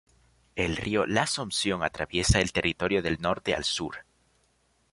El 0.55 0.77
río 0.77 1.05
L'Assomption 1.05 1.83
atraviesa 1.83 2.41
el 2.41 2.51
territorio 2.51 3.03
del 3.03 3.21
norte 3.21 3.53
al 3.53 3.63
sur. 3.63 4.03